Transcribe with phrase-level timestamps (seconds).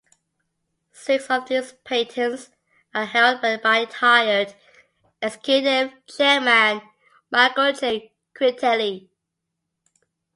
[0.93, 2.49] Six of these patents
[2.91, 4.55] are held by retired
[5.21, 6.81] Executive Chairman
[7.29, 8.11] Michael J.
[8.33, 9.09] Critelli.